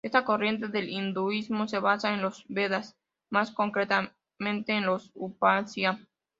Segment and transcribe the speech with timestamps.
[0.03, 2.95] Esta corriente del hinduismo se basa en los Vedas,
[3.29, 5.99] más concretamente en los Upanishad.